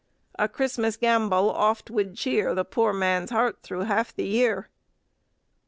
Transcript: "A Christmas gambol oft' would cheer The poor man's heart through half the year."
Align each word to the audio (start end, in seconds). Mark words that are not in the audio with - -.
"A 0.39 0.47
Christmas 0.49 0.97
gambol 0.97 1.51
oft' 1.51 1.91
would 1.91 2.15
cheer 2.15 2.55
The 2.55 2.65
poor 2.65 2.91
man's 2.91 3.29
heart 3.29 3.61
through 3.61 3.81
half 3.81 4.11
the 4.11 4.25
year." 4.25 4.67